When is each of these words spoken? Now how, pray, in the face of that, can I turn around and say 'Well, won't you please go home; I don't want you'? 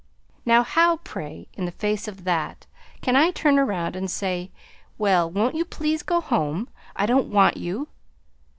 Now 0.47 0.63
how, 0.63 0.97
pray, 1.03 1.47
in 1.53 1.65
the 1.65 1.71
face 1.71 2.07
of 2.07 2.23
that, 2.23 2.65
can 3.01 3.15
I 3.15 3.29
turn 3.29 3.59
around 3.59 3.95
and 3.95 4.09
say 4.09 4.49
'Well, 4.97 5.29
won't 5.29 5.53
you 5.53 5.63
please 5.63 6.01
go 6.01 6.19
home; 6.19 6.69
I 6.95 7.05
don't 7.05 7.29
want 7.29 7.57
you'? 7.57 7.87